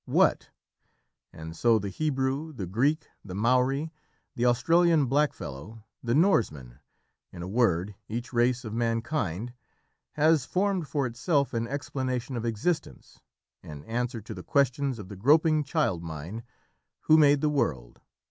[0.07, 0.49] "What?"
[1.31, 3.93] and so the Hebrew, the Greek, the Maori,
[4.35, 6.79] the Australian blackfellow, the Norseman
[7.31, 9.53] in a word, each race of mankind
[10.13, 13.19] has formed for itself an explanation of existence,
[13.61, 16.41] an answer to the questions of the groping child mind
[17.01, 18.01] "Who made the world?"